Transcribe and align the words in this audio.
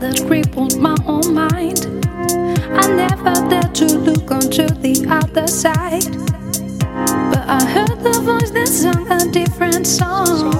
that 0.00 0.24
crippled 0.26 0.78
my 0.78 0.96
own 1.06 1.34
mind. 1.34 1.86
I 2.72 2.86
never 2.88 3.34
dared 3.50 3.74
to 3.76 3.86
look 3.98 4.30
onto 4.30 4.66
the 4.66 5.06
other 5.08 5.46
side. 5.46 6.08
But 7.30 7.44
I 7.46 7.62
heard 7.64 8.00
the 8.00 8.18
voice 8.20 8.50
that 8.50 8.68
sung 8.68 9.06
a 9.12 9.30
different 9.30 9.86
song. 9.86 10.54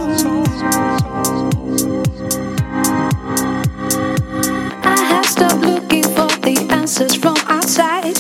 I 4.84 4.98
have 5.10 5.24
stopped 5.24 5.64
looking 5.64 6.04
for 6.04 6.28
the 6.44 6.66
answers 6.70 7.14
from 7.14 7.36
outside. 7.46 8.16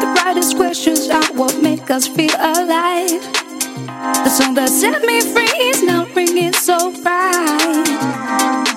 The 0.00 0.08
brightest 0.14 0.56
questions 0.56 1.10
are 1.10 1.26
what 1.34 1.62
make 1.62 1.90
us 1.90 2.08
feel 2.08 2.34
alive. 2.38 3.22
The 4.24 4.30
song 4.30 4.54
that 4.54 4.70
set 4.70 5.02
me 5.02 5.20
free 5.20 5.68
is 5.68 5.82
now 5.82 6.06
ringing 6.14 6.54
so 6.54 6.90
bright. 7.02 8.67